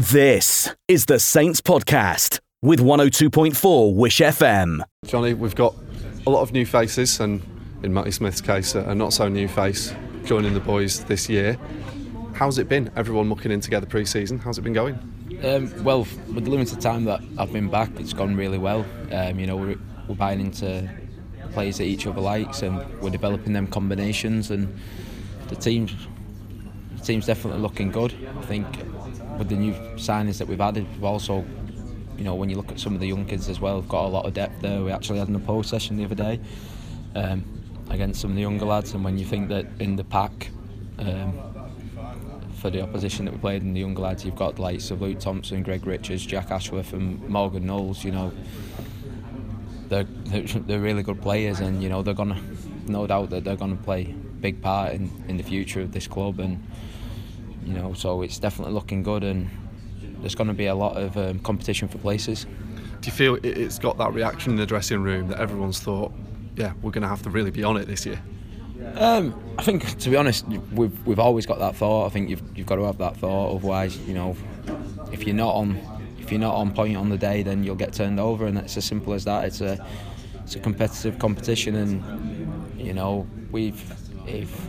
This 0.00 0.74
is 0.88 1.04
the 1.04 1.18
Saints 1.18 1.60
Podcast 1.60 2.40
with 2.62 2.80
102.4 2.80 3.94
Wish 3.94 4.20
FM. 4.20 4.80
Jonny, 5.04 5.34
we've 5.34 5.54
got 5.54 5.74
a 6.26 6.30
lot 6.30 6.40
of 6.40 6.52
new 6.54 6.64
faces, 6.64 7.20
and 7.20 7.42
in 7.82 7.92
Matty 7.92 8.10
Smith's 8.10 8.40
case, 8.40 8.74
a 8.74 8.94
not 8.94 9.12
so 9.12 9.28
new 9.28 9.46
face 9.46 9.94
joining 10.24 10.54
the 10.54 10.60
boys 10.60 11.04
this 11.04 11.28
year. 11.28 11.58
How's 12.32 12.56
it 12.56 12.66
been? 12.66 12.90
Everyone 12.96 13.28
mucking 13.28 13.52
in 13.52 13.60
together 13.60 13.84
pre 13.84 14.06
season. 14.06 14.38
How's 14.38 14.56
it 14.56 14.62
been 14.62 14.72
going? 14.72 14.94
Um, 15.44 15.84
well, 15.84 16.06
with 16.32 16.46
the 16.46 16.50
limited 16.50 16.80
time 16.80 17.04
that 17.04 17.20
I've 17.36 17.52
been 17.52 17.68
back, 17.68 17.90
it's 18.00 18.14
gone 18.14 18.34
really 18.36 18.56
well. 18.56 18.86
Um, 19.12 19.38
you 19.38 19.46
know, 19.46 19.56
we're, 19.56 19.78
we're 20.08 20.14
buying 20.14 20.40
into 20.40 20.90
players 21.52 21.76
that 21.76 21.84
each 21.84 22.06
other 22.06 22.22
likes, 22.22 22.62
and 22.62 22.78
we're 23.02 23.10
developing 23.10 23.52
them 23.52 23.66
combinations, 23.66 24.50
and 24.50 24.74
the 25.48 25.56
team's 25.56 25.92
the 26.96 27.04
team's 27.04 27.26
definitely 27.26 27.60
looking 27.60 27.90
good. 27.90 28.14
I 28.38 28.42
think 28.46 28.66
with 29.40 29.48
the 29.48 29.56
new 29.56 29.72
signings 29.96 30.36
that 30.38 30.46
we've 30.46 30.60
added, 30.60 30.86
we've 30.92 31.02
also, 31.02 31.44
you 32.16 32.24
know, 32.24 32.34
when 32.34 32.50
you 32.50 32.56
look 32.56 32.70
at 32.70 32.78
some 32.78 32.94
of 32.94 33.00
the 33.00 33.08
young 33.08 33.24
kids 33.24 33.48
as 33.48 33.58
well, 33.58 33.80
we've 33.80 33.88
got 33.88 34.04
a 34.04 34.08
lot 34.08 34.26
of 34.26 34.34
depth 34.34 34.60
there. 34.60 34.82
We 34.82 34.92
actually 34.92 35.18
had 35.18 35.28
an 35.28 35.34
opposed 35.34 35.70
session 35.70 35.96
the 35.96 36.04
other 36.04 36.14
day 36.14 36.38
um, 37.16 37.42
against 37.88 38.20
some 38.20 38.30
of 38.30 38.36
the 38.36 38.42
younger 38.42 38.66
lads, 38.66 38.92
and 38.92 39.02
when 39.02 39.18
you 39.18 39.24
think 39.24 39.48
that 39.48 39.66
in 39.80 39.96
the 39.96 40.04
pack. 40.04 40.50
Um, 40.98 41.50
for 42.60 42.68
the 42.68 42.82
opposition 42.82 43.24
that 43.24 43.32
we 43.32 43.40
played 43.40 43.62
in 43.62 43.72
the 43.72 43.80
younger 43.80 44.02
lads, 44.02 44.22
you've 44.22 44.36
got 44.36 44.54
the 44.54 44.62
of 44.62 45.00
Luke 45.00 45.18
Thompson, 45.18 45.62
Greg 45.62 45.86
Richards, 45.86 46.26
Jack 46.26 46.50
Ashworth, 46.50 46.92
and 46.92 47.26
Morgan 47.26 47.64
Knowles. 47.64 48.04
You 48.04 48.10
know, 48.10 48.32
they're, 49.88 50.04
they're, 50.04 50.78
really 50.78 51.02
good 51.02 51.22
players, 51.22 51.60
and 51.60 51.82
you 51.82 51.88
know 51.88 52.02
they're 52.02 52.12
gonna, 52.12 52.38
no 52.86 53.06
doubt 53.06 53.30
that 53.30 53.44
they're 53.44 53.56
gonna 53.56 53.76
play 53.76 54.02
a 54.10 54.40
big 54.42 54.60
part 54.60 54.92
in, 54.92 55.10
in 55.26 55.38
the 55.38 55.42
future 55.42 55.80
of 55.80 55.92
this 55.92 56.06
club, 56.06 56.38
and 56.38 56.62
you 57.64 57.74
know, 57.74 57.92
so 57.94 58.22
it's 58.22 58.38
definitely 58.38 58.74
looking 58.74 59.02
good, 59.02 59.24
and 59.24 59.50
there's 60.20 60.34
going 60.34 60.48
to 60.48 60.54
be 60.54 60.66
a 60.66 60.74
lot 60.74 60.96
of 60.96 61.16
um, 61.16 61.38
competition 61.40 61.88
for 61.88 61.98
places. 61.98 62.46
Do 63.00 63.06
you 63.06 63.12
feel 63.12 63.38
it's 63.42 63.78
got 63.78 63.96
that 63.98 64.12
reaction 64.12 64.52
in 64.52 64.58
the 64.58 64.66
dressing 64.66 65.02
room 65.02 65.28
that 65.28 65.40
everyone's 65.40 65.80
thought, 65.80 66.12
yeah, 66.56 66.72
we're 66.82 66.90
going 66.90 67.02
to 67.02 67.08
have 67.08 67.22
to 67.22 67.30
really 67.30 67.50
be 67.50 67.64
on 67.64 67.76
it 67.76 67.86
this 67.86 68.04
year? 68.04 68.20
Um, 68.96 69.38
I 69.58 69.62
think, 69.62 69.98
to 69.98 70.10
be 70.10 70.16
honest, 70.16 70.46
we've 70.48 71.06
we've 71.06 71.18
always 71.18 71.46
got 71.46 71.58
that 71.58 71.76
thought. 71.76 72.06
I 72.06 72.08
think 72.10 72.30
you've 72.30 72.42
you've 72.54 72.66
got 72.66 72.76
to 72.76 72.84
have 72.84 72.98
that 72.98 73.16
thought. 73.16 73.56
Otherwise, 73.56 73.98
you 74.00 74.14
know, 74.14 74.36
if 75.12 75.26
you're 75.26 75.36
not 75.36 75.54
on 75.54 75.78
if 76.18 76.30
you're 76.30 76.40
not 76.40 76.54
on 76.54 76.72
point 76.72 76.96
on 76.96 77.08
the 77.08 77.18
day, 77.18 77.42
then 77.42 77.64
you'll 77.64 77.74
get 77.76 77.92
turned 77.92 78.20
over, 78.20 78.46
and 78.46 78.56
it's 78.58 78.76
as 78.76 78.84
simple 78.84 79.12
as 79.12 79.24
that. 79.24 79.44
It's 79.44 79.60
a 79.60 79.84
it's 80.42 80.56
a 80.56 80.60
competitive 80.60 81.18
competition, 81.18 81.74
and 81.74 82.80
you 82.80 82.94
know, 82.94 83.26
we've 83.50 83.82
if 84.26 84.68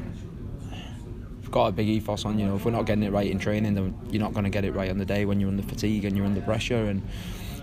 got 1.52 1.68
a 1.68 1.72
big 1.72 1.88
ethos 1.88 2.26
on. 2.26 2.40
You 2.40 2.48
know, 2.48 2.56
if 2.56 2.66
we're 2.66 2.72
not 2.72 2.86
getting 2.86 3.04
it 3.04 3.12
right 3.12 3.30
in 3.30 3.38
training, 3.38 3.76
then 3.76 3.98
you're 4.10 4.22
not 4.22 4.34
going 4.34 4.46
to 4.46 4.50
get 4.50 4.66
it 4.66 4.72
right 4.72 4.90
on 4.90 4.98
the 4.98 5.06
day 5.06 5.26
when 5.26 5.40
you're 5.40 5.50
under 5.50 5.64
fatigue 5.64 6.06
and 6.06 6.16
you're 6.16 6.26
under 6.26 6.42
pressure, 6.42 6.86
and 6.86 7.02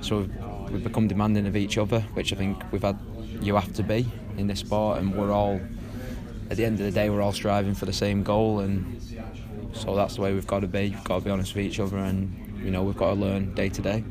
so 0.00 0.28
we've, 0.70 0.84
become 0.84 1.08
demanding 1.08 1.46
of 1.46 1.56
each 1.56 1.78
other, 1.78 2.00
which 2.14 2.32
I 2.32 2.36
think 2.36 2.62
we've 2.70 2.82
had. 2.82 2.98
You 3.40 3.54
have 3.54 3.72
to 3.74 3.82
be 3.82 4.06
in 4.36 4.46
this 4.46 4.60
sport, 4.60 4.98
and 4.98 5.14
we're 5.14 5.32
all 5.32 5.60
at 6.50 6.56
the 6.56 6.64
end 6.64 6.80
of 6.80 6.86
the 6.86 6.92
day, 6.92 7.10
we're 7.10 7.20
all 7.20 7.32
striving 7.32 7.74
for 7.74 7.86
the 7.86 7.92
same 7.92 8.22
goal, 8.22 8.60
and 8.60 9.00
so 9.72 9.94
that's 9.94 10.16
the 10.16 10.22
way 10.22 10.32
we've 10.32 10.46
got 10.46 10.60
to 10.60 10.66
be. 10.66 10.90
We've 10.90 11.04
got 11.04 11.18
to 11.18 11.24
be 11.24 11.30
honest 11.30 11.54
with 11.54 11.64
each 11.64 11.80
other, 11.80 11.98
and 11.98 12.60
you 12.64 12.70
know 12.70 12.82
we've 12.82 12.96
got 12.96 13.14
to 13.14 13.20
learn 13.20 13.54
day 13.54 13.68
to 13.68 13.82
day. 13.82 14.04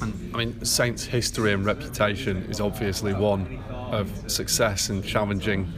And 0.00 0.34
I 0.34 0.38
mean, 0.38 0.64
Saints' 0.64 1.04
history 1.04 1.52
and 1.52 1.64
reputation 1.64 2.38
is 2.50 2.60
obviously 2.60 3.14
one 3.14 3.62
of 3.70 4.10
success 4.30 4.88
and 4.88 5.04
challenging 5.04 5.72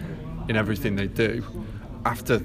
in 0.48 0.56
everything 0.56 0.96
they 0.96 1.08
do. 1.08 1.44
After 2.04 2.38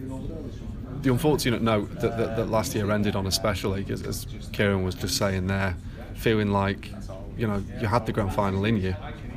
the 1.01 1.11
unfortunate 1.11 1.61
note 1.61 1.89
that, 1.99 2.17
that, 2.17 2.35
that 2.37 2.49
last 2.49 2.75
year 2.75 2.91
ended 2.91 3.15
on, 3.15 3.27
especially 3.27 3.85
as, 3.89 4.03
as 4.03 4.25
Keiron 4.51 4.83
was 4.83 4.95
just 4.95 5.17
saying 5.17 5.47
there, 5.47 5.75
feeling 6.15 6.51
like 6.51 6.91
you 7.37 7.47
know 7.47 7.63
you 7.79 7.87
had 7.87 8.05
the 8.05 8.11
grand 8.11 8.33
final 8.33 8.65
in 8.65 8.77
you, 8.77 8.95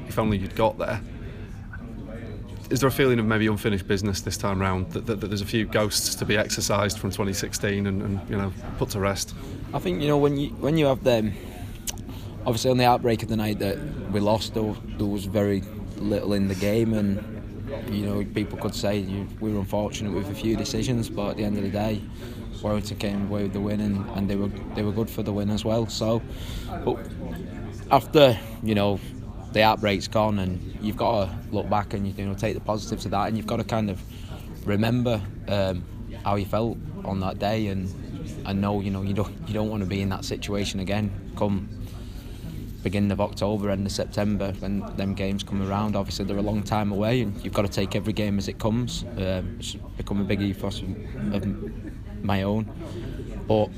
if 0.08 0.18
only 0.18 0.38
you'd 0.38 0.54
got 0.54 0.78
there 0.78 1.00
is 2.70 2.80
there 2.80 2.88
a 2.88 2.92
feeling 2.92 3.18
of 3.18 3.26
maybe 3.26 3.46
unfinished 3.46 3.86
business 3.86 4.20
this 4.22 4.36
time 4.36 4.60
round 4.60 4.90
that, 4.92 5.06
that, 5.06 5.20
that 5.20 5.28
there's 5.28 5.40
a 5.40 5.46
few 5.46 5.64
ghosts 5.64 6.14
to 6.16 6.24
be 6.24 6.36
exercised 6.36 6.98
from 6.98 7.10
2016 7.10 7.86
and, 7.86 8.02
and, 8.02 8.20
you 8.28 8.36
know 8.36 8.52
put 8.78 8.90
to 8.90 9.00
rest? 9.00 9.34
I 9.72 9.78
think 9.78 10.00
you 10.00 10.08
know 10.08 10.18
when 10.18 10.36
you 10.36 10.48
when 10.50 10.78
you 10.78 10.86
have 10.86 11.04
them, 11.04 11.34
obviously 12.46 12.70
on 12.70 12.78
the 12.78 12.86
outbreak 12.86 13.22
of 13.22 13.28
the 13.28 13.36
night 13.36 13.58
that 13.58 13.78
we 14.10 14.20
lost, 14.20 14.54
there, 14.54 14.74
there 14.98 15.06
was 15.06 15.26
very 15.26 15.62
little 15.96 16.32
in 16.32 16.48
the 16.48 16.54
game, 16.54 16.94
and 16.94 17.18
you 17.90 18.06
know 18.06 18.24
people 18.34 18.58
could 18.58 18.74
say 18.74 18.98
you, 18.98 19.28
we 19.40 19.52
were 19.52 19.60
unfortunate 19.60 20.12
with 20.12 20.30
a 20.30 20.34
few 20.34 20.56
decisions, 20.56 21.08
but 21.08 21.30
at 21.30 21.36
the 21.36 21.44
end 21.44 21.56
of 21.56 21.64
the 21.64 21.70
day. 21.70 22.02
Warrington 22.62 22.96
came 22.96 23.26
away 23.26 23.42
with 23.42 23.52
the 23.52 23.60
win 23.60 23.78
and, 23.80 24.08
and 24.16 24.28
they 24.28 24.36
were 24.36 24.48
they 24.74 24.82
were 24.82 24.90
good 24.90 25.10
for 25.10 25.22
the 25.22 25.32
win 25.32 25.50
as 25.50 25.66
well. 25.66 25.86
So, 25.86 26.22
but 26.82 26.96
after 27.90 28.38
you 28.62 28.74
know 28.74 28.98
the 29.52 29.62
outbreak's 29.62 30.08
gone, 30.08 30.38
and 30.38 30.78
you've 30.80 30.96
got 30.96 31.26
to 31.26 31.38
look 31.52 31.68
back 31.68 31.94
and 31.94 32.06
you 32.06 32.24
know 32.24 32.34
take 32.34 32.54
the 32.54 32.60
positives 32.60 33.04
of 33.04 33.10
that, 33.10 33.28
and 33.28 33.36
you've 33.36 33.46
got 33.46 33.58
to 33.58 33.64
kind 33.64 33.90
of 33.90 34.00
remember 34.66 35.20
um, 35.48 35.84
how 36.24 36.36
you 36.36 36.46
felt 36.46 36.78
on 37.04 37.20
that 37.20 37.38
day, 37.38 37.66
and 37.66 37.92
and 38.46 38.60
know 38.60 38.80
you 38.80 38.90
know 38.90 39.02
you 39.02 39.14
don't 39.14 39.32
you 39.46 39.54
don't 39.54 39.68
want 39.68 39.82
to 39.82 39.88
be 39.88 40.00
in 40.00 40.08
that 40.08 40.24
situation 40.24 40.80
again. 40.80 41.10
Come 41.36 41.68
beginning 42.84 43.10
of 43.10 43.20
October, 43.20 43.70
end 43.70 43.86
of 43.86 43.92
September, 43.92 44.52
when 44.60 44.80
them 44.96 45.14
games 45.14 45.42
come 45.42 45.68
around. 45.68 45.96
Obviously, 45.96 46.24
they're 46.24 46.36
a 46.36 46.42
long 46.42 46.62
time 46.62 46.92
away, 46.92 47.22
and 47.22 47.42
you've 47.42 47.54
got 47.54 47.62
to 47.62 47.68
take 47.68 47.96
every 47.96 48.12
game 48.12 48.38
as 48.38 48.46
it 48.46 48.58
comes. 48.60 49.02
Um, 49.16 49.56
it's 49.58 49.74
become 49.96 50.20
a 50.20 50.24
big 50.24 50.40
ethos 50.40 50.82
of 51.32 51.44
my 52.22 52.42
own, 52.42 52.70
but 53.48 53.70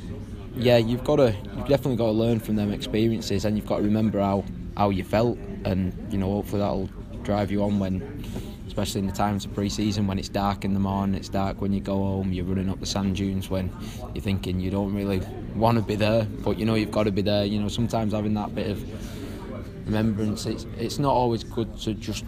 yeah, 0.57 0.77
you've 0.77 1.05
got 1.05 1.17
to 1.17 1.35
you've 1.57 1.69
definitely 1.69 1.97
got 1.97 2.07
to 2.07 2.13
learn 2.13 2.41
from 2.41 2.57
them 2.57 2.73
experiences, 2.73 3.45
and 3.47 3.57
you've 3.57 3.67
got 3.67 3.79
to 3.79 3.83
remember 3.85 4.21
how 4.21 4.45
how 4.77 4.91
you 4.91 5.05
felt, 5.05 5.39
and 5.65 5.95
you 6.13 6.19
know 6.19 6.31
hopefully 6.33 6.61
that'll 6.61 6.91
drive 7.23 7.51
you 7.51 7.63
on 7.63 7.79
when, 7.79 8.25
especially 8.67 9.01
in 9.01 9.07
the 9.07 9.13
times 9.13 9.45
of 9.45 9.55
pre-season 9.55 10.07
when 10.07 10.19
it's 10.19 10.29
dark 10.29 10.65
in 10.65 10.75
the 10.75 10.81
morning, 10.81 11.15
it's 11.15 11.29
dark 11.29 11.61
when 11.61 11.73
you 11.73 11.81
go 11.81 11.95
home, 11.95 12.33
you're 12.33 12.45
running 12.45 12.69
up 12.69 12.81
the 12.81 12.87
sand 12.87 13.17
dunes 13.17 13.49
when 13.49 13.73
you're 14.15 14.23
thinking 14.23 14.61
you 14.61 14.71
don't 14.71 14.95
really 14.95 15.21
want 15.55 15.79
to 15.79 15.83
be 15.83 15.95
there, 15.95 16.25
but 16.25 16.59
you 16.59 16.65
know 16.65 16.75
you've 16.75 16.91
got 16.91 17.05
to 17.05 17.13
be 17.13 17.23
there. 17.23 17.45
You 17.45 17.61
know 17.61 17.69
sometimes 17.69 18.13
having 18.13 18.35
that 18.35 18.55
bit 18.55 18.71
of 18.71 19.87
remembrance, 19.87 20.47
it's 20.47 20.67
it's 20.79 20.99
not 20.99 21.13
always 21.13 21.45
good 21.45 21.79
to 21.81 21.95
just 21.95 22.25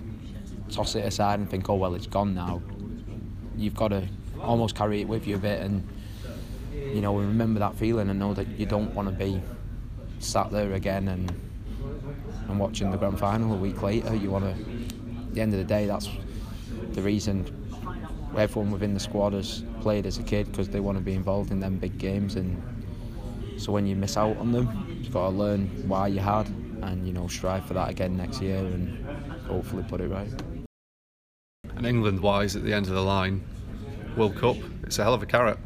toss 0.71 0.95
it 0.95 1.05
aside 1.05 1.39
and 1.41 1.51
think, 1.51 1.69
oh 1.69 1.75
well, 1.75 1.95
it's 1.95 2.07
gone 2.07 2.35
now. 2.35 2.63
You've 3.57 3.75
got 3.75 3.89
to 3.89 4.09
almost 4.41 4.77
carry 4.77 5.01
it 5.01 5.09
with 5.09 5.27
you 5.27 5.35
a 5.35 5.39
bit 5.39 5.61
and 5.61 5.87
you 6.73 7.01
know 7.01 7.17
remember 7.17 7.59
that 7.59 7.75
feeling 7.75 8.09
and 8.09 8.19
know 8.21 8.33
that 8.33 8.47
you 8.57 8.65
don't 8.65 8.95
want 8.95 9.09
to 9.09 9.15
be 9.15 9.43
sat 10.21 10.51
there 10.53 10.75
again 10.75 11.09
and 11.09 11.33
and 12.49 12.59
watching 12.59 12.91
the 12.91 12.97
grand 12.97 13.19
final 13.19 13.53
a 13.53 13.57
week 13.57 13.83
later. 13.83 14.15
You 14.15 14.31
want 14.31 14.45
to, 14.45 14.51
at 14.51 15.35
the 15.35 15.41
end 15.41 15.53
of 15.53 15.59
the 15.59 15.65
day, 15.65 15.87
that's 15.87 16.09
the 16.99 17.05
reason 17.05 17.47
everyone 18.37 18.73
within 18.73 18.93
the 18.93 18.99
squad 18.99 19.33
has 19.33 19.63
played 19.81 20.05
as 20.05 20.19
a 20.19 20.23
kid 20.25 20.51
because 20.51 20.69
they 20.69 20.81
want 20.81 20.99
to 20.99 21.05
be 21.05 21.13
involved 21.13 21.53
in 21.53 21.61
them 21.61 21.77
big 21.79 21.97
games. 21.97 22.35
And 22.35 22.61
so 23.57 23.71
when 23.71 23.87
you 23.87 23.95
miss 23.95 24.17
out 24.17 24.37
on 24.39 24.51
them, 24.51 25.01
you've 25.01 25.13
got 25.13 25.31
to 25.31 25.37
learn 25.37 25.69
why 25.89 26.09
you 26.09 26.19
had 26.19 26.49
and 26.83 27.07
you 27.07 27.13
know 27.13 27.29
strive 27.29 27.65
for 27.67 27.75
that 27.75 27.89
again 27.89 28.17
next 28.17 28.43
year 28.43 28.59
and 28.59 29.05
hopefully 29.47 29.85
put 29.89 30.01
it 30.01 30.09
right. 30.09 30.29
And 31.77 31.87
England-wise, 31.87 32.57
at 32.57 32.65
the 32.65 32.75
end 32.75 32.87
of 32.87 32.95
the 32.95 33.03
line, 33.03 33.45
World 34.17 34.35
Cup, 34.35 34.57
it's 34.83 34.99
a 34.99 35.05
hell 35.05 35.15
of 35.15 35.23
a 35.23 35.27
carrot. 35.27 35.59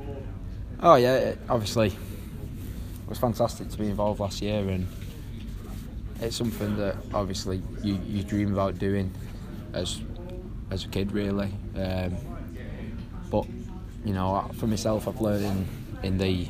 Oh 0.81 0.97
yeah, 0.97 1.15
it, 1.15 1.39
obviously, 1.49 1.89
it 1.89 3.09
was 3.09 3.19
fantastic 3.19 3.71
to 3.71 3.79
be 3.79 3.87
involved 3.87 4.21
last 4.21 4.43
year 4.43 4.69
and 4.69 4.87
it's 6.21 6.37
something 6.37 6.77
that 6.77 6.97
obviously 7.15 7.63
you, 7.83 7.99
you 8.07 8.23
dream 8.23 8.53
about 8.53 8.79
doing 8.79 9.11
as 9.73 10.03
as 10.73 10.85
a 10.85 10.89
kid 10.89 11.13
really. 11.13 11.53
Um, 11.77 12.17
but 13.31 13.47
you 14.05 14.15
know 14.15 14.51
for 14.55 14.67
myself 14.67 15.07
I've 15.07 15.21
learned 15.21 15.45
in, 15.45 15.69
in 16.03 16.19
the 16.19 16.49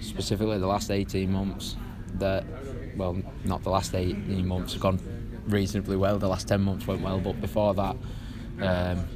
specifically 0.00 0.58
the 0.58 0.66
last 0.66 0.90
18 0.90 1.30
months 1.30 1.76
that 2.14 2.44
well 2.96 3.16
not 3.44 3.62
the 3.62 3.70
last 3.70 3.94
18 3.94 4.46
months 4.46 4.72
have 4.72 4.82
gone 4.82 5.00
reasonably 5.46 5.96
well. 5.96 6.18
The 6.18 6.28
last 6.28 6.48
10 6.48 6.60
months 6.60 6.86
went 6.86 7.02
well 7.02 7.20
but 7.20 7.40
before 7.40 7.74
that 7.74 7.96
um, 8.60 9.08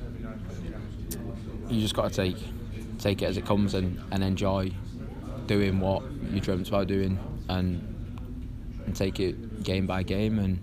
you 1.68 1.80
just 1.80 1.94
got 1.94 2.12
to 2.12 2.14
take 2.14 2.36
take 2.98 3.20
it 3.20 3.26
as 3.26 3.36
it 3.36 3.44
comes 3.44 3.74
and, 3.74 4.00
and 4.12 4.22
enjoy 4.22 4.70
doing 5.46 5.80
what 5.80 6.02
you 6.30 6.40
dreamt 6.40 6.68
about 6.68 6.86
doing 6.86 7.18
and 7.48 7.90
and 8.86 8.94
take 8.94 9.18
it 9.18 9.62
game 9.62 9.86
by 9.86 10.02
game 10.02 10.38
and 10.38 10.58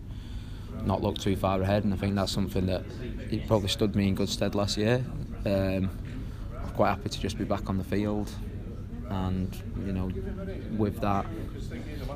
not 0.86 1.02
look 1.02 1.18
too 1.18 1.36
far 1.36 1.62
ahead. 1.62 1.84
And 1.84 1.94
I 1.94 1.98
think 1.98 2.16
that's 2.16 2.32
something 2.32 2.66
that 2.68 2.84
it 3.30 3.48
probably 3.48 3.70
stood 3.70 3.96
me 3.96 4.08
in 4.08 4.16
good 4.16 4.30
stead 4.30 4.56
last 4.56 4.78
year. 4.78 5.06
Um, 5.46 5.90
I'm 6.62 6.70
quite 6.76 6.90
happy 6.90 7.10
to 7.10 7.20
just 7.20 7.38
be 7.38 7.44
back 7.44 7.70
on 7.70 7.78
the 7.78 7.84
field, 7.84 8.32
and 9.10 9.56
you 9.86 9.94
know, 9.94 10.12
with 10.78 11.00
that, 11.02 11.26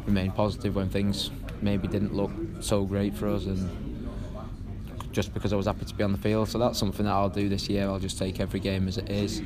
remain 0.06 0.32
positive 0.32 0.76
when 0.76 0.90
things 0.90 1.32
maybe 1.62 1.88
didn't 1.88 2.14
look 2.14 2.32
so 2.60 2.86
great 2.86 3.16
for 3.16 3.28
us 3.28 3.46
and. 3.46 3.92
Just 5.12 5.34
because 5.34 5.54
I 5.54 5.56
was 5.56 5.66
happy 5.66 5.86
to 5.86 5.96
be 5.96 6.04
on 6.04 6.12
the 6.12 6.18
field, 6.18 6.50
so 6.50 6.60
that's 6.60 6.78
something 6.78 7.06
that 7.06 7.14
I'll 7.14 7.30
do 7.30 7.48
this 7.48 7.70
year. 7.70 7.86
I'll 7.86 8.00
just 8.00 8.18
take 8.18 8.42
every 8.42 8.60
game 8.60 8.86
as 8.90 8.98
it 8.98 9.10
is. 9.10 9.42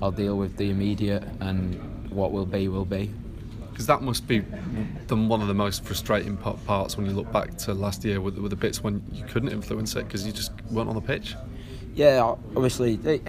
I'll 0.00 0.10
deal 0.10 0.38
with 0.38 0.56
the 0.56 0.70
immediate, 0.70 1.22
and 1.38 2.10
what 2.10 2.32
will 2.32 2.46
be 2.46 2.66
will 2.68 2.86
be 2.86 3.12
because 3.82 3.98
that 3.98 4.04
must 4.04 4.28
be 4.28 4.44
the, 5.08 5.16
one 5.16 5.42
of 5.42 5.48
the 5.48 5.54
most 5.54 5.82
frustrating 5.82 6.36
parts 6.36 6.96
when 6.96 7.04
you 7.04 7.12
look 7.12 7.32
back 7.32 7.56
to 7.56 7.74
last 7.74 8.04
year 8.04 8.20
with, 8.20 8.38
with 8.38 8.50
the 8.50 8.56
bits 8.56 8.80
when 8.80 9.02
you 9.10 9.24
couldn't 9.24 9.48
influence 9.48 9.96
it 9.96 10.04
because 10.04 10.24
you 10.24 10.32
just 10.32 10.52
weren't 10.70 10.88
on 10.88 10.94
the 10.94 11.00
pitch. 11.00 11.34
Yeah, 11.94 12.36
obviously, 12.54 12.94
it, 13.02 13.26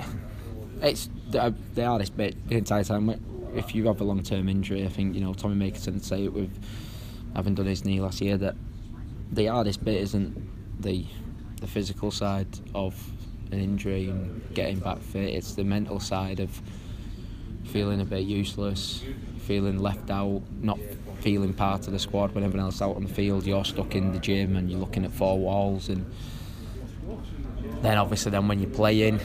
it's 0.80 1.10
the, 1.32 1.56
the 1.74 1.86
hardest 1.86 2.16
bit 2.16 2.36
the 2.48 2.58
entire 2.58 2.84
time. 2.84 3.10
If 3.56 3.74
you 3.74 3.88
have 3.88 4.00
a 4.00 4.04
long-term 4.04 4.48
injury, 4.48 4.86
I 4.86 4.90
think 4.90 5.16
you 5.16 5.22
know 5.22 5.34
Tommy 5.34 5.56
Makinson 5.56 6.04
say 6.04 6.26
it 6.26 6.34
with 6.34 6.52
having 7.36 7.56
done 7.56 7.66
his 7.66 7.84
knee 7.84 8.00
last 8.00 8.22
year 8.22 8.38
that 8.38 8.56
the 9.32 9.48
hardest 9.48 9.84
bit 9.84 10.02
isn't 10.02 10.38
the 10.84 11.04
the 11.62 11.68
physical 11.68 12.12
side 12.12 12.60
of 12.76 12.94
an 13.52 13.60
injury 13.60 14.10
and 14.10 14.54
getting 14.54 14.78
back 14.78 15.00
fit. 15.00 15.34
It's 15.34 15.56
the 15.56 15.64
mental 15.64 16.00
side 16.00 16.40
of 16.40 16.62
feeling 17.66 18.02
a 18.02 18.06
bit 18.06 18.22
useless, 18.22 19.04
feeling 19.40 19.80
left 19.80 20.10
out, 20.10 20.42
not 20.62 20.80
feeling 21.22 21.54
part 21.54 21.88
of 21.88 21.94
the 21.94 22.00
squad 22.00 22.34
when 22.36 22.44
everyone 22.44 22.66
else 22.66 22.82
out 22.82 22.96
on 22.96 23.04
the 23.04 23.14
field. 23.14 23.46
You're 23.46 23.66
stuck 23.66 23.96
in 23.96 24.12
the 24.12 24.20
gym 24.20 24.56
and 24.56 24.70
you're 24.70 24.80
looking 24.80 25.06
at 25.06 25.12
four 25.12 25.40
walls, 25.40 25.90
and 25.90 26.06
then 27.82 27.98
obviously 27.98 28.32
then 28.32 28.48
when 28.48 28.60
you're 28.60 28.70
playing, 28.70 29.20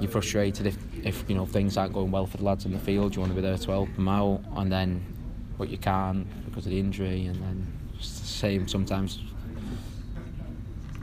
you're 0.00 0.10
frustrated 0.10 0.66
if, 0.66 0.76
if 1.04 1.24
you 1.28 1.34
know 1.34 1.46
things 1.46 1.76
aren't 1.76 1.92
going 1.92 2.10
well 2.10 2.26
for 2.26 2.36
the 2.36 2.44
lads 2.44 2.66
on 2.66 2.72
the 2.72 2.78
field. 2.78 3.14
You 3.14 3.20
want 3.20 3.32
to 3.32 3.36
be 3.36 3.42
there 3.42 3.58
to 3.58 3.70
help 3.70 3.94
them 3.94 4.08
out, 4.08 4.40
and 4.56 4.70
then 4.70 5.04
but 5.56 5.68
you 5.68 5.78
can't 5.78 6.26
because 6.44 6.66
of 6.66 6.70
the 6.70 6.78
injury, 6.78 7.26
and 7.26 7.36
then 7.36 7.66
it's 7.98 8.20
the 8.20 8.26
same 8.26 8.68
sometimes 8.68 9.18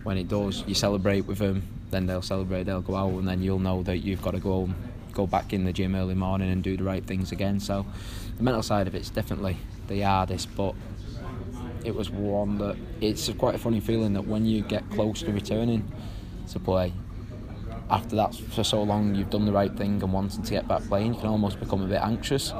when 0.06 0.18
it 0.18 0.28
does, 0.28 0.64
you 0.68 0.76
celebrate 0.76 1.22
with 1.22 1.40
them, 1.40 1.64
then 1.90 2.06
they'll 2.06 2.22
celebrate, 2.22 2.64
they'll 2.64 2.80
go 2.80 2.96
out, 2.96 3.12
and 3.14 3.28
then 3.28 3.42
you'll 3.42 3.58
know 3.58 3.82
that 3.82 3.98
you've 3.98 4.22
got 4.22 4.32
to 4.32 4.40
go 4.40 4.70
go 5.16 5.26
back 5.26 5.54
in 5.54 5.64
the 5.64 5.74
gym 5.74 5.96
early 5.96 6.14
morning 6.14 6.52
and 6.52 6.62
do 6.62 6.78
the 6.78 6.84
right 6.84 7.04
things 7.04 7.32
again. 7.32 7.60
So 7.60 7.86
the 8.38 8.44
mental 8.44 8.62
side 8.62 8.88
of 8.88 8.94
it's 8.94 9.10
definitely 9.10 9.58
the 9.88 10.02
hardest, 10.02 10.56
but 10.56 10.76
it 11.84 11.96
was 11.96 12.10
one 12.10 12.58
that 12.60 12.76
it's 13.02 13.28
quite 13.30 13.56
a 13.56 13.58
funny 13.58 13.80
feeling 13.80 14.14
that 14.14 14.28
when 14.28 14.46
you 14.46 14.62
get 14.62 14.88
close 14.92 15.22
to 15.22 15.32
returning 15.32 15.92
to 16.52 16.60
play, 16.60 16.94
after 17.90 18.16
that 18.16 18.36
for 18.36 18.64
so 18.64 18.82
long 18.82 19.14
you've 19.16 19.30
done 19.30 19.46
the 19.46 19.52
right 19.52 19.76
thing 19.76 20.02
and 20.02 20.12
wanting 20.12 20.44
to 20.44 20.52
get 20.52 20.68
back 20.68 20.84
playing, 20.84 21.14
you 21.14 21.20
can 21.20 21.30
almost 21.30 21.60
become 21.60 21.82
a 21.82 21.88
bit 21.88 22.02
anxious 22.02 22.54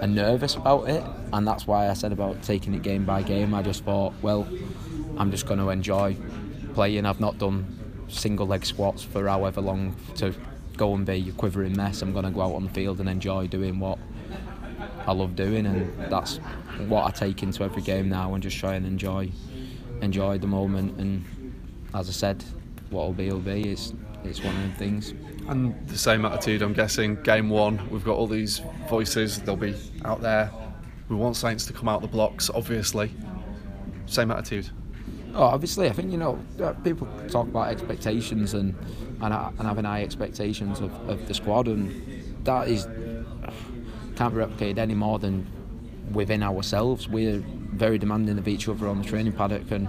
and 0.00 0.14
nervous 0.14 0.54
about 0.54 0.88
it. 0.88 1.04
And 1.32 1.46
that's 1.46 1.66
why 1.66 1.88
I 1.88 1.94
said 1.94 2.12
about 2.12 2.42
taking 2.42 2.74
it 2.74 2.82
game 2.82 3.04
by 3.04 3.22
game. 3.22 3.54
I 3.54 3.62
just 3.62 3.84
thought, 3.84 4.14
well, 4.22 4.46
I'm 5.16 5.30
just 5.30 5.46
going 5.46 5.58
to 5.58 5.70
enjoy 5.70 6.16
playing. 6.74 7.06
I've 7.06 7.20
not 7.20 7.38
done 7.38 7.78
single 8.08 8.46
leg 8.46 8.64
squats 8.64 9.02
for 9.02 9.26
however 9.26 9.60
long 9.60 9.96
to 10.16 10.34
go 10.76 10.94
and 10.94 11.04
be 11.06 11.28
a 11.28 11.32
quivering 11.32 11.76
mess. 11.76 12.02
I'm 12.02 12.12
going 12.12 12.24
to 12.24 12.30
go 12.30 12.42
out 12.42 12.54
on 12.54 12.64
the 12.64 12.70
field 12.70 13.00
and 13.00 13.08
enjoy 13.08 13.46
doing 13.46 13.78
what 13.78 13.98
I 15.06 15.12
love 15.12 15.36
doing, 15.36 15.66
and 15.66 15.92
that's 16.10 16.38
what 16.88 17.06
I 17.06 17.10
take 17.10 17.42
into 17.42 17.64
every 17.64 17.82
game 17.82 18.08
now, 18.08 18.34
and 18.34 18.42
just 18.42 18.56
try 18.56 18.74
and 18.74 18.86
enjoy 18.86 19.30
enjoy 20.00 20.38
the 20.38 20.46
moment. 20.46 20.98
And 20.98 21.24
as 21.94 22.08
I 22.08 22.12
said, 22.12 22.44
what 22.90 23.06
will 23.06 23.12
be 23.12 23.30
will 23.30 23.38
be. 23.38 23.70
It's 23.70 23.94
it's 24.24 24.42
one 24.42 24.56
of 24.56 24.62
the 24.70 24.78
things. 24.78 25.14
And 25.48 25.74
the 25.88 25.98
same 25.98 26.24
attitude, 26.24 26.62
I'm 26.62 26.72
guessing. 26.72 27.20
Game 27.22 27.48
one, 27.48 27.90
we've 27.90 28.04
got 28.04 28.16
all 28.16 28.28
these 28.28 28.60
voices. 28.88 29.40
They'll 29.40 29.56
be 29.56 29.74
out 30.04 30.20
there. 30.20 30.50
We 31.08 31.16
want 31.16 31.36
Saints 31.36 31.66
to 31.66 31.72
come 31.72 31.88
out 31.88 32.00
the 32.00 32.06
blocks, 32.06 32.48
obviously. 32.48 33.12
Same 34.06 34.30
attitude. 34.30 34.70
Oh, 35.34 35.44
obviously, 35.44 35.88
I 35.88 35.92
think 35.92 36.12
you 36.12 36.18
know 36.18 36.38
uh, 36.62 36.72
people 36.84 37.08
talk 37.28 37.48
about 37.48 37.68
expectations 37.68 38.52
and 38.54 38.74
and, 39.22 39.32
and 39.32 39.62
having 39.62 39.84
high 39.84 40.02
expectations 40.02 40.80
of, 40.80 40.92
of 41.08 41.26
the 41.26 41.34
squad, 41.34 41.68
and 41.68 42.36
that 42.44 42.68
is 42.68 42.84
can't 44.16 44.34
be 44.34 44.40
replicated 44.40 44.78
any 44.78 44.94
more 44.94 45.18
than 45.18 45.46
within 46.12 46.42
ourselves. 46.42 47.08
We're 47.08 47.38
very 47.38 47.98
demanding 47.98 48.36
of 48.36 48.46
each 48.46 48.68
other 48.68 48.88
on 48.88 49.00
the 49.00 49.08
training 49.08 49.32
paddock, 49.32 49.70
and 49.70 49.88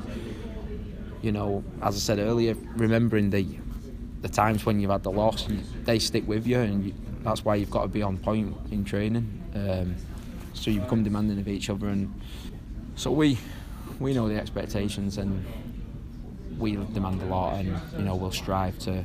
you 1.22 1.32
know, 1.32 1.64
as 1.82 1.96
I 1.96 2.00
said 2.00 2.20
earlier, 2.20 2.56
remembering 2.76 3.30
the 3.30 3.46
the 4.22 4.30
times 4.30 4.66
when 4.66 4.80
you've 4.80 4.92
had 4.92 5.04
the 5.04 5.12
loss, 5.12 5.48
they 5.84 6.00
stick 6.00 6.26
with 6.26 6.48
you, 6.48 6.60
and 6.60 6.86
you, 6.86 6.94
that's 7.24 7.44
why 7.44 7.56
you've 7.56 7.72
got 7.72 7.82
to 7.82 7.90
be 7.90 8.02
on 8.02 8.18
point 8.18 8.56
in 8.72 8.86
training. 8.86 9.42
Um, 9.54 9.96
so 10.54 10.72
you 10.72 10.80
become 10.80 11.04
demanding 11.04 11.40
of 11.40 11.50
each 11.50 11.70
other, 11.70 11.90
and 11.90 12.14
so 12.96 13.12
we 13.12 13.38
we 14.00 14.14
know 14.14 14.28
the 14.28 14.40
expectations, 14.40 15.18
and 15.18 15.46
we 16.58 16.76
demand 16.76 17.22
a 17.22 17.26
lot, 17.26 17.60
and 17.60 17.80
you 17.98 18.04
know 18.04 18.16
we'll 18.16 18.32
strive 18.32 18.78
to 18.80 19.04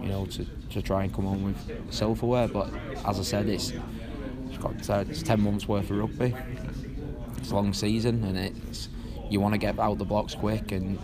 you 0.00 0.08
know 0.08 0.26
to, 0.26 0.46
to 0.70 0.82
try 0.82 1.04
and 1.04 1.14
come 1.14 1.26
on 1.26 1.44
with 1.44 1.92
silverware. 1.92 2.48
But 2.48 2.70
as 3.06 3.18
I 3.18 3.22
said, 3.22 3.48
it's 3.48 3.72
it's 4.48 4.58
got 4.58 5.08
it's 5.08 5.22
ten 5.22 5.40
months 5.40 5.68
worth 5.68 5.90
of 5.90 5.98
rugby. 5.98 6.34
It's 7.38 7.50
a 7.50 7.54
long 7.54 7.72
season, 7.72 8.24
and 8.24 8.36
it's 8.38 8.88
you 9.30 9.40
want 9.40 9.54
to 9.54 9.58
get 9.58 9.78
out 9.78 9.98
the 9.98 10.04
blocks 10.04 10.34
quick 10.34 10.72
and 10.72 10.98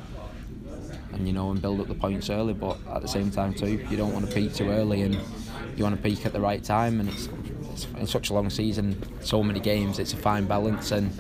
and 1.13 1.27
you 1.27 1.33
know 1.33 1.51
and 1.51 1.61
build 1.61 1.81
up 1.81 1.89
the 1.89 1.95
points 1.95 2.31
early. 2.31 2.55
But 2.55 2.79
at 2.89 3.03
the 3.03 3.09
same 3.09 3.31
time 3.31 3.55
too, 3.55 3.85
you 3.91 3.97
don't 3.97 4.13
want 4.13 4.29
to 4.29 4.35
peak 4.35 4.55
too 4.55 4.71
early, 4.71 5.03
and 5.03 5.15
you 5.77 5.85
want 5.85 5.97
to 5.97 6.03
peak 6.03 6.27
at 6.27 6.33
the 6.33 6.41
right 6.41 6.63
time. 6.63 7.01
And 7.01 7.09
it's, 7.09 7.29
it's 7.73 7.87
in 7.99 8.07
such 8.07 8.31
a 8.31 8.35
long 8.35 8.51
season, 8.51 9.03
so 9.21 9.43
many 9.43 9.61
games. 9.61 9.99
It's 9.99 10.13
a 10.13 10.17
fine 10.17 10.47
balance, 10.47 10.93
and 10.93 11.11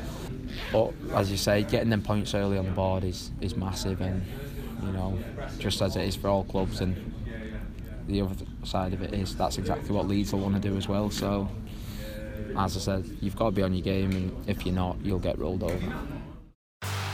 but 0.72 0.92
as 1.14 1.30
you 1.30 1.36
say, 1.36 1.62
getting 1.62 1.90
them 1.90 2.02
points 2.02 2.34
early 2.34 2.58
on 2.58 2.66
the 2.66 2.72
board 2.72 3.04
is 3.04 3.30
is 3.40 3.56
massive, 3.56 4.00
and 4.00 4.24
you 4.82 4.92
know 4.92 5.18
just 5.58 5.82
as 5.82 5.96
it 5.96 6.04
is 6.04 6.16
for 6.16 6.28
all 6.28 6.44
clubs 6.44 6.80
and 6.80 7.10
the 8.10 8.20
other 8.22 8.34
side 8.64 8.92
of 8.92 9.02
it 9.02 9.14
is 9.14 9.34
that's 9.36 9.58
exactly 9.58 9.94
what 9.94 10.06
Leeds 10.06 10.32
will 10.32 10.40
want 10.40 10.54
to 10.54 10.60
do 10.60 10.76
as 10.76 10.88
well. 10.88 11.10
So, 11.10 11.48
as 12.56 12.76
I 12.76 12.80
said, 12.80 13.04
you've 13.20 13.36
got 13.36 13.46
to 13.46 13.52
be 13.52 13.62
on 13.62 13.72
your 13.72 13.82
game, 13.82 14.10
and 14.12 14.48
if 14.48 14.66
you're 14.66 14.74
not, 14.74 14.96
you'll 15.02 15.18
get 15.18 15.38
rolled 15.38 15.62
over. 15.62 15.94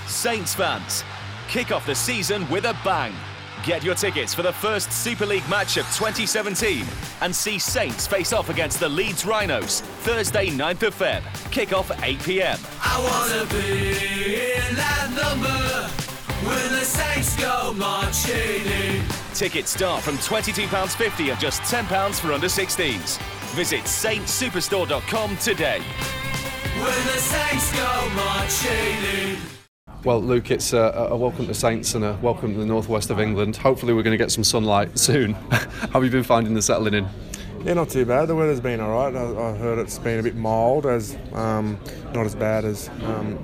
Saints 0.07 0.55
fans, 0.55 1.05
kick 1.49 1.71
off 1.73 1.87
the 1.87 1.95
season 1.95 2.49
with 2.49 2.65
a 2.65 2.77
bang. 2.85 3.13
Get 3.65 3.83
your 3.83 3.95
tickets 3.95 4.35
for 4.35 4.43
the 4.43 4.53
first 4.53 4.93
Super 4.93 5.27
League 5.27 5.49
match 5.49 5.77
of 5.77 5.85
2017 5.87 6.85
and 7.21 7.35
see 7.35 7.59
Saints 7.59 8.07
face 8.07 8.33
off 8.33 8.49
against 8.49 8.81
the 8.81 8.89
Leeds 8.89 9.25
Rhinos 9.25 9.81
Thursday 9.81 10.49
9th 10.49 10.85
of 10.85 10.95
Feb. 10.95 11.23
Kick 11.51 11.73
off 11.73 11.91
8 12.03 12.23
pm. 12.23 12.59
I 12.81 13.01
wanna 13.01 13.45
be 13.47 14.53
in 14.53 14.75
that 14.77 15.11
number 15.11 15.89
when 16.47 16.73
the 16.73 16.85
Saints 16.85 17.37
go 17.37 17.73
marching 17.73 18.67
in. 18.67 19.03
Tickets 19.35 19.71
start 19.71 20.03
from 20.03 20.17
£22.50 20.19 21.31
and 21.31 21.41
just 21.41 21.63
£10 21.63 22.21
for 22.21 22.33
under 22.33 22.47
16s. 22.47 23.19
Visit 23.55 23.83
saintsuperstore.com 23.83 25.37
today. 25.39 25.81
When 26.77 26.85
the 26.85 27.19
Saints 27.19 27.73
go 27.73 28.11
marching 28.15 29.41
in. 29.43 29.56
Well, 30.07 30.23
Luke, 30.23 30.53
it's 30.53 30.73
a, 30.73 31.09
a, 31.11 31.17
welcome 31.17 31.49
to 31.49 31.53
Saints 31.53 31.97
and 31.97 32.05
a 32.05 32.13
welcome 32.23 32.53
to 32.53 32.61
the 32.61 32.65
northwest 32.65 33.11
of 33.11 33.19
England. 33.19 33.57
Hopefully, 33.57 33.93
we're 33.93 34.05
going 34.05 34.17
to 34.17 34.25
get 34.25 34.31
some 34.31 34.45
sunlight 34.45 34.97
soon. 34.97 35.33
How 35.51 35.89
have 35.89 36.05
you 36.05 36.11
been 36.11 36.23
finding 36.23 36.55
the 36.55 36.63
settling 36.63 36.95
in? 36.95 37.09
Yeah, 37.65 37.75
not 37.75 37.89
too 37.89 38.07
bad. 38.07 38.27
The 38.27 38.37
weather's 38.37 38.61
been 38.61 38.79
all 38.79 38.93
right. 38.93 39.13
I, 39.13 39.23
I 39.23 39.57
heard 39.57 39.81
it's 39.81 39.99
been 39.99 40.21
a 40.21 40.23
bit 40.23 40.37
mild, 40.37 40.87
as 40.87 41.19
um, 41.33 41.77
not 42.15 42.25
as 42.25 42.37
bad 42.37 42.65
as 42.65 42.89
um, 43.03 43.37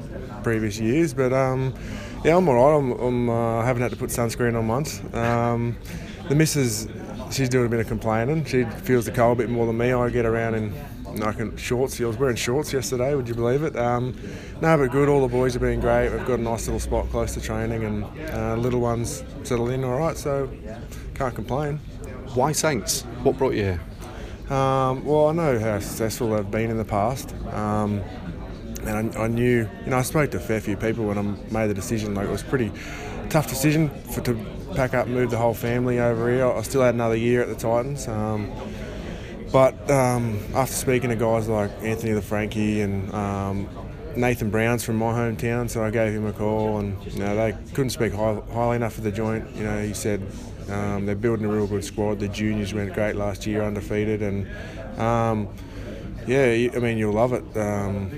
previous 0.44 0.78
years, 0.78 1.12
but 1.12 1.32
um, 1.32 1.74
yeah, 2.24 2.36
I'm 2.36 2.48
all 2.48 2.54
right. 2.54 2.78
I'm, 2.78 2.92
I'm 2.92 3.28
uh, 3.28 3.58
I 3.58 3.66
haven't 3.66 3.82
had 3.82 3.90
to 3.90 3.96
put 3.96 4.10
sunscreen 4.10 4.56
on 4.56 4.68
once. 4.68 5.02
Um, 5.14 5.76
the 6.28 6.36
missus, 6.36 6.86
she's 7.32 7.48
doing 7.48 7.66
a 7.66 7.70
bit 7.70 7.80
of 7.80 7.88
complaining. 7.88 8.44
She 8.44 8.66
feels 8.84 9.06
the 9.06 9.10
cold 9.10 9.40
a 9.40 9.42
bit 9.42 9.50
more 9.50 9.66
than 9.66 9.78
me. 9.78 9.92
I 9.92 10.10
get 10.10 10.26
around 10.26 10.54
in 10.54 10.72
in 11.14 11.56
shorts. 11.56 12.00
I 12.00 12.04
was 12.04 12.16
wearing 12.16 12.36
shorts 12.36 12.72
yesterday. 12.72 13.14
Would 13.14 13.28
you 13.28 13.34
believe 13.34 13.62
it? 13.62 13.76
Um, 13.76 14.14
no, 14.60 14.76
but 14.76 14.90
good. 14.90 15.08
All 15.08 15.20
the 15.20 15.32
boys 15.32 15.52
have 15.54 15.62
been 15.62 15.80
great. 15.80 16.10
We've 16.10 16.26
got 16.26 16.38
a 16.38 16.42
nice 16.42 16.66
little 16.66 16.80
spot 16.80 17.08
close 17.10 17.34
to 17.34 17.40
training, 17.40 17.84
and 17.84 18.04
uh, 18.30 18.56
little 18.56 18.80
ones 18.80 19.24
settled 19.42 19.70
in 19.70 19.84
all 19.84 19.98
right. 19.98 20.16
So 20.16 20.50
can't 21.14 21.34
complain. 21.34 21.78
Why 22.34 22.52
Saints? 22.52 23.02
What 23.22 23.38
brought 23.38 23.54
you 23.54 23.62
here? 23.62 23.80
Um, 24.50 25.04
well, 25.04 25.28
I 25.28 25.32
know 25.32 25.58
how 25.58 25.78
successful 25.78 26.30
they've 26.30 26.50
been 26.50 26.70
in 26.70 26.76
the 26.76 26.84
past. 26.84 27.34
Um, 27.52 28.02
and 28.84 29.14
I, 29.16 29.24
I, 29.24 29.26
knew, 29.28 29.68
you 29.84 29.90
know, 29.90 29.98
I 29.98 30.02
spoke 30.02 30.30
to 30.32 30.38
a 30.38 30.40
fair 30.40 30.60
few 30.60 30.76
people 30.76 31.06
when 31.06 31.18
I 31.18 31.22
made 31.52 31.68
the 31.68 31.74
decision. 31.74 32.14
Like 32.14 32.28
it 32.28 32.32
was 32.32 32.42
a 32.42 32.46
pretty 32.46 32.72
tough 33.30 33.48
decision 33.48 33.88
for 33.88 34.20
to 34.22 34.34
pack 34.74 34.94
up 34.94 35.06
and 35.06 35.14
move 35.14 35.30
the 35.30 35.36
whole 35.36 35.54
family 35.54 36.00
over 36.00 36.30
here. 36.30 36.46
I 36.46 36.62
still 36.62 36.82
had 36.82 36.94
another 36.94 37.16
year 37.16 37.42
at 37.42 37.48
the 37.48 37.54
Titans. 37.54 38.08
Um, 38.08 38.50
but 39.52 39.90
um, 39.90 40.38
after 40.54 40.74
speaking 40.74 41.10
to 41.10 41.16
guys 41.16 41.48
like 41.48 41.70
Anthony 41.82 42.12
Laffranchi 42.12 42.82
and 42.82 43.12
um, 43.14 43.68
Nathan 44.16 44.50
Brown's 44.50 44.82
from 44.82 44.96
my 44.96 45.12
hometown, 45.12 45.68
so 45.68 45.84
I 45.84 45.90
gave 45.90 46.12
him 46.12 46.26
a 46.26 46.32
call, 46.32 46.78
and 46.78 47.02
you 47.12 47.18
know 47.18 47.36
they 47.36 47.56
couldn't 47.74 47.90
speak 47.90 48.12
high, 48.12 48.40
highly 48.52 48.76
enough 48.76 48.98
of 48.98 49.04
the 49.04 49.12
joint. 49.12 49.54
You 49.54 49.64
know, 49.64 49.82
he 49.82 49.94
said 49.94 50.22
um, 50.70 51.06
they're 51.06 51.14
building 51.14 51.44
a 51.44 51.48
real 51.48 51.66
good 51.66 51.84
squad. 51.84 52.18
The 52.18 52.28
juniors 52.28 52.74
went 52.74 52.92
great 52.94 53.16
last 53.16 53.46
year, 53.46 53.62
undefeated, 53.62 54.22
and 54.22 54.48
um, 54.98 55.48
yeah, 56.26 56.70
I 56.74 56.78
mean 56.78 56.98
you'll 56.98 57.14
love 57.14 57.32
it. 57.32 57.44
Um, 57.56 58.10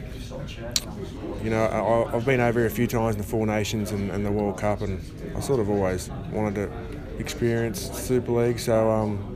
you 1.43 1.51
know, 1.51 2.07
I, 2.11 2.11
have 2.13 2.25
been 2.25 2.41
over 2.41 2.61
here 2.61 2.67
a 2.67 2.71
few 2.71 2.87
times 2.87 3.17
in 3.17 3.21
the 3.21 3.27
Four 3.27 3.47
Nations 3.47 3.93
and, 3.93 4.11
and, 4.11 4.25
the 4.25 4.33
World 4.33 4.59
Cup, 4.59 4.81
and 4.81 5.01
I 5.37 5.41
sort 5.41 5.61
of 5.61 5.69
always 5.69 6.11
wanted 6.33 6.55
to 6.55 7.21
experience 7.21 7.91
Super 7.93 8.33
League. 8.33 8.59
So, 8.59 8.91
um, 8.91 9.34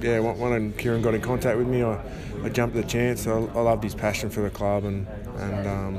yeah, 0.00 0.20
when 0.20 0.72
Keiron 0.74 1.02
got 1.02 1.14
in 1.14 1.20
contact 1.20 1.58
with 1.58 1.66
me, 1.66 1.82
I, 1.82 2.00
I 2.42 2.48
jumped 2.48 2.76
at 2.76 2.82
the 2.82 2.88
chance. 2.88 3.26
I, 3.26 3.32
I 3.32 3.60
loved 3.60 3.82
his 3.82 3.94
passion 3.94 4.30
for 4.30 4.40
the 4.40 4.50
club, 4.50 4.84
and 4.84 5.06
and 5.38 5.66
um, 5.66 5.98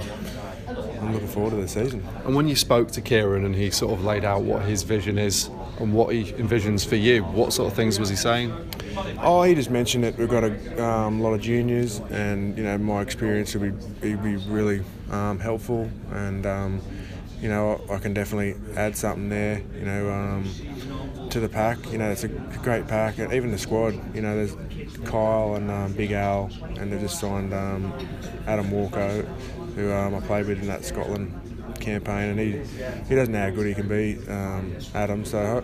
I'm 0.68 1.14
looking 1.14 1.28
forward 1.28 1.52
to 1.52 1.58
the 1.58 1.68
season. 1.68 2.06
And 2.26 2.36
when 2.36 2.48
you 2.48 2.56
spoke 2.56 2.92
to 2.92 3.02
Keiron 3.02 3.46
and 3.46 3.56
he 3.56 3.70
sort 3.70 3.94
of 3.94 4.04
laid 4.04 4.26
out 4.26 4.42
what 4.42 4.64
his 4.64 4.84
vision 4.84 5.18
is 5.18 5.50
and 5.80 5.94
what 5.94 6.14
he 6.14 6.26
envisions 6.34 6.86
for 6.86 6.96
you, 6.96 7.24
what 7.24 7.54
sort 7.54 7.72
of 7.72 7.76
things 7.76 8.00
was 8.00 8.10
he 8.10 8.16
saying? 8.16 8.54
Oh, 9.20 9.44
he 9.44 9.54
just 9.54 9.70
mentioned 9.70 10.04
that 10.04 10.18
we've 10.18 10.30
got 10.30 10.44
a 10.44 10.84
um, 10.84 11.22
lot 11.22 11.34
of 11.34 11.42
juniors, 11.42 12.00
and 12.10 12.58
you 12.58 12.64
know 12.64 12.78
my 12.78 13.02
experience 13.02 13.54
will 13.54 13.72
be, 14.02 14.16
be 14.16 14.36
really 14.48 14.84
um, 15.12 15.40
helpful, 15.40 15.90
and 16.12 16.46
um, 16.46 16.82
you 17.40 17.50
know 17.50 17.82
I 17.92 17.98
can 17.98 18.14
definitely 18.14 18.56
add 18.76 18.98
something 18.98 19.30
there. 19.30 19.62
You 19.76 19.86
know 19.86 20.12
um, 20.12 20.46
to 21.38 21.48
the 21.48 21.54
pack. 21.54 21.92
You 21.92 22.00
know 22.00 22.10
it's 22.10 22.24
a 22.24 22.30
great 22.30 22.88
pack, 22.88 23.20
and 23.20 23.32
even 23.32 23.52
the 23.52 23.58
squad. 23.58 23.94
You 24.16 24.22
know 24.22 24.36
there's 24.36 24.56
Kyle 25.06 25.56
and 25.56 25.70
um, 25.70 25.94
Big 25.94 26.12
Al, 26.12 26.50
and 26.78 26.92
they've 26.92 27.00
just 27.00 27.20
signed 27.20 27.54
um, 27.54 27.94
Adam 28.48 28.72
Walker, 28.72 29.22
who 29.76 29.94
I 29.94 30.20
played 30.26 30.48
with 30.48 30.60
in 30.62 30.68
that 30.68 30.84
Scotland 30.84 31.40
campaign, 31.80 32.30
and 32.32 32.40
he 32.40 32.52
he 33.08 33.16
doesn't 33.16 33.32
know 33.32 33.42
how 33.42 33.50
good 33.52 33.68
he 33.68 33.76
can 33.76 33.88
be, 33.88 34.18
Adam. 34.96 35.26
So 35.26 35.64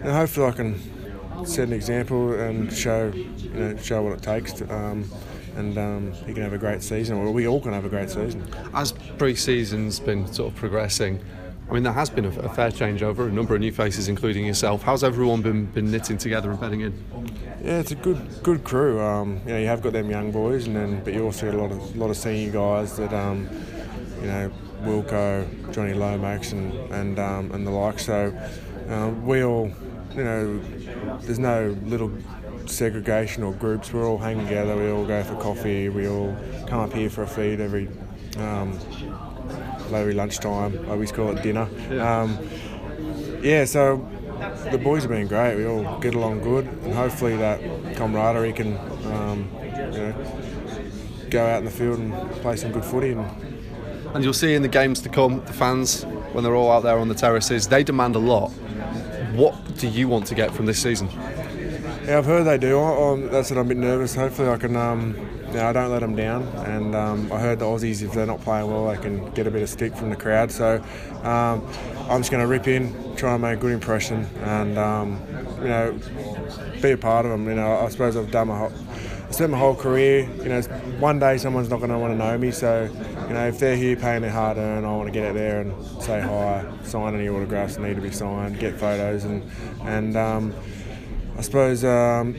and 0.00 0.12
hopefully 0.12 0.46
I 0.46 0.52
can 0.52 1.46
set 1.46 1.68
an 1.68 1.72
example 1.72 2.34
and 2.34 2.70
show 2.70 3.10
you 3.14 3.48
know 3.54 3.76
show 3.78 4.02
what 4.02 4.12
it 4.18 4.22
takes 4.22 4.52
to, 4.54 4.74
um, 4.74 5.10
and 5.56 5.78
um, 5.78 6.12
he 6.26 6.34
can 6.34 6.42
have 6.42 6.52
a 6.52 6.58
great 6.58 6.82
season 6.82 7.16
or 7.16 7.30
we 7.30 7.48
all 7.48 7.60
can 7.60 7.72
have 7.72 7.84
a 7.84 7.88
great 7.88 8.10
season 8.10 8.46
as 8.72 8.92
pre-season's 9.18 10.00
been 10.00 10.26
sort 10.32 10.52
of 10.52 10.58
progressing 10.58 11.20
I 11.68 11.72
mean 11.72 11.82
there 11.82 11.92
has 11.92 12.10
been 12.10 12.24
a, 12.24 12.40
a 12.40 12.48
fair 12.48 12.70
changeover 12.70 13.28
a 13.28 13.32
number 13.32 13.54
of 13.54 13.60
new 13.60 13.72
faces 13.72 14.08
including 14.08 14.46
yourself 14.46 14.82
how's 14.82 15.02
everyone 15.02 15.42
been, 15.42 15.66
been 15.66 15.90
knitting 15.90 16.18
together 16.18 16.50
and 16.50 16.60
bedding 16.60 16.82
in 16.82 17.04
yeah 17.62 17.80
it's 17.80 17.90
a 17.90 17.96
good 17.96 18.42
good 18.42 18.64
crew 18.64 19.00
um, 19.00 19.40
you 19.46 19.52
know 19.52 19.58
you 19.58 19.66
have 19.66 19.82
got 19.82 19.92
them 19.92 20.10
young 20.10 20.30
boys 20.30 20.66
and 20.66 20.76
then 20.76 21.02
but 21.02 21.14
you 21.14 21.24
also 21.24 21.46
got 21.50 21.54
a 21.54 21.62
lot 21.62 21.72
of 21.72 21.96
lot 21.96 22.10
of 22.10 22.16
senior 22.16 22.52
guys 22.52 22.96
that 22.96 23.12
um, 23.12 23.48
you 24.20 24.26
know 24.26 24.50
Wilco 24.82 25.72
Jonny 25.72 25.94
Lomax 25.94 26.52
and 26.52 26.72
and, 26.92 27.18
um, 27.18 27.50
and 27.52 27.66
the 27.66 27.70
like 27.70 27.98
so 27.98 28.36
uh, 28.88 29.08
we 29.22 29.42
all 29.42 29.70
you 30.16 30.24
know, 30.24 30.58
there's 31.22 31.38
no 31.38 31.76
little 31.84 32.12
segregation 32.66 33.42
or 33.42 33.52
groups. 33.52 33.92
We're 33.92 34.06
all 34.08 34.18
hanging 34.18 34.46
together. 34.46 34.76
We 34.76 34.90
all 34.90 35.04
go 35.04 35.22
for 35.24 35.34
coffee. 35.36 35.88
We 35.88 36.08
all 36.08 36.36
come 36.66 36.80
up 36.80 36.92
here 36.92 37.10
for 37.10 37.24
a 37.24 37.26
feed 37.26 37.60
every 37.60 37.88
every 39.94 40.14
lunchtime. 40.14 40.78
I 40.86 40.90
always 40.90 41.12
call 41.12 41.36
it 41.36 41.42
dinner. 41.42 41.68
Yeah. 41.90 42.20
Um, 42.20 42.38
yeah. 43.42 43.64
So 43.64 44.08
the 44.70 44.78
boys 44.78 45.02
have 45.02 45.10
been 45.10 45.26
great. 45.26 45.56
We 45.56 45.66
all 45.66 45.98
get 46.00 46.14
along 46.14 46.42
good, 46.42 46.66
and 46.66 46.94
hopefully 46.94 47.36
that 47.36 47.60
camaraderie 47.96 48.52
can, 48.52 48.76
um, 49.12 49.48
you 49.92 49.98
know, 49.98 50.14
go 51.30 51.46
out 51.46 51.58
in 51.58 51.64
the 51.64 51.70
field 51.70 51.98
and 51.98 52.12
play 52.42 52.56
some 52.56 52.72
good 52.72 52.84
footy. 52.84 53.12
And, 53.12 53.26
and 54.14 54.22
you'll 54.22 54.32
see 54.32 54.54
in 54.54 54.62
the 54.62 54.68
games 54.68 55.00
to 55.02 55.08
come, 55.08 55.44
the 55.44 55.52
fans 55.52 56.04
when 56.32 56.44
they're 56.44 56.54
all 56.54 56.70
out 56.70 56.82
there 56.82 56.98
on 56.98 57.08
the 57.08 57.14
terraces, 57.14 57.68
they 57.68 57.82
demand 57.82 58.16
a 58.16 58.18
lot 58.18 58.52
what 59.34 59.78
do 59.78 59.88
you 59.88 60.06
want 60.06 60.26
to 60.28 60.34
get 60.34 60.54
from 60.54 60.66
this 60.66 60.80
season? 60.80 61.08
Yeah, 62.04 62.18
I've 62.18 62.26
heard 62.26 62.44
they 62.44 62.58
do. 62.58 63.28
That's 63.30 63.50
what 63.50 63.58
I'm 63.58 63.64
a 63.64 63.68
bit 63.70 63.78
nervous. 63.78 64.14
Hopefully, 64.14 64.50
I 64.50 64.58
can. 64.58 64.76
Um, 64.76 65.16
I 65.50 65.72
don't 65.72 65.90
let 65.90 66.00
them 66.00 66.14
down. 66.14 66.42
And 66.66 66.94
um, 66.94 67.32
I 67.32 67.38
heard 67.38 67.60
the 67.60 67.64
Aussies, 67.64 68.02
if 68.02 68.12
they're 68.12 68.26
not 68.26 68.42
playing 68.42 68.66
well, 68.70 68.88
they 68.88 69.00
can 69.00 69.30
get 69.30 69.46
a 69.46 69.50
bit 69.50 69.62
of 69.62 69.70
stick 69.70 69.96
from 69.96 70.10
the 70.10 70.16
crowd. 70.16 70.50
So 70.50 70.82
um, 71.22 71.66
I'm 72.10 72.20
just 72.20 72.30
going 72.30 72.42
to 72.42 72.46
rip 72.46 72.68
in, 72.68 73.16
try 73.16 73.32
and 73.32 73.42
make 73.42 73.56
a 73.56 73.60
good 73.60 73.72
impression, 73.72 74.26
and 74.42 74.76
um, 74.76 75.18
you 75.60 75.68
know, 75.68 75.98
be 76.82 76.90
a 76.90 76.98
part 76.98 77.24
of 77.24 77.32
them. 77.32 77.48
You 77.48 77.54
know, 77.54 77.78
I 77.78 77.88
suppose 77.88 78.18
I've 78.18 78.30
done 78.30 78.48
my 78.48 78.58
whole, 78.58 78.72
I 79.28 79.30
spent 79.30 79.50
my 79.50 79.58
whole 79.58 79.74
career. 79.74 80.28
You 80.42 80.50
know, 80.50 80.60
one 80.98 81.18
day 81.18 81.38
someone's 81.38 81.70
not 81.70 81.78
going 81.78 81.90
to 81.90 81.98
want 81.98 82.12
to 82.12 82.18
know 82.18 82.36
me. 82.36 82.50
So 82.50 82.90
you 83.28 83.34
know, 83.34 83.48
if 83.48 83.58
they're 83.58 83.76
here 83.76 83.96
paying 83.96 84.20
their 84.20 84.30
hard 84.30 84.58
earned, 84.58 84.84
I 84.84 84.90
want 84.90 85.06
to 85.06 85.12
get 85.12 85.26
out 85.28 85.34
there 85.34 85.62
and 85.62 86.02
say 86.02 86.20
hi, 86.20 86.66
sign 86.82 87.14
any 87.14 87.30
autographs 87.30 87.76
that 87.76 87.82
need 87.82 87.96
to 87.96 88.02
be 88.02 88.10
signed, 88.10 88.58
get 88.58 88.78
photos, 88.78 89.24
and 89.24 89.42
and 89.84 90.16
um, 90.18 90.52
I 91.36 91.40
suppose 91.42 91.84
um, 91.84 92.34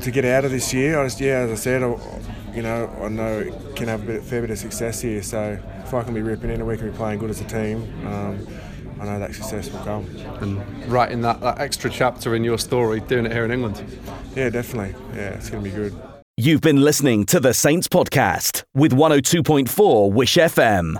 to 0.00 0.10
get 0.10 0.24
out 0.24 0.44
of 0.44 0.50
this 0.50 0.72
year, 0.72 1.00
I 1.00 1.04
just 1.04 1.20
yeah, 1.20 1.40
as 1.40 1.50
I 1.50 1.54
said, 1.54 1.82
I, 1.82 1.96
you 2.54 2.62
know, 2.62 2.90
I 3.00 3.08
know 3.08 3.38
it 3.38 3.76
can 3.76 3.88
have 3.88 4.02
a 4.02 4.06
bit, 4.06 4.22
fair 4.22 4.40
bit 4.42 4.50
of 4.50 4.58
success 4.58 5.00
here. 5.00 5.22
So 5.22 5.58
if 5.84 5.94
I 5.94 6.02
can 6.02 6.14
be 6.14 6.22
ripping 6.22 6.50
in 6.50 6.56
and 6.56 6.66
we 6.66 6.76
can 6.76 6.90
be 6.90 6.96
playing 6.96 7.18
good 7.18 7.30
as 7.30 7.40
a 7.40 7.44
team. 7.44 7.82
Um, 8.06 8.46
I 9.00 9.04
know 9.04 9.18
that 9.18 9.34
success 9.34 9.70
will 9.70 9.80
come. 9.80 10.06
And 10.40 10.86
writing 10.86 11.22
that, 11.22 11.40
that 11.40 11.58
extra 11.58 11.90
chapter 11.90 12.36
in 12.36 12.44
your 12.44 12.56
story, 12.56 13.00
doing 13.00 13.26
it 13.26 13.32
here 13.32 13.44
in 13.44 13.50
England. 13.50 13.84
Yeah, 14.36 14.48
definitely. 14.48 14.94
Yeah, 15.14 15.30
it's 15.30 15.50
going 15.50 15.64
to 15.64 15.68
be 15.68 15.74
good. 15.74 15.92
You've 16.36 16.60
been 16.60 16.80
listening 16.80 17.26
to 17.26 17.40
the 17.40 17.52
Saints 17.52 17.88
podcast 17.88 18.62
with 18.74 18.92
102.4 18.92 20.12
Wish 20.12 20.36
FM. 20.36 20.96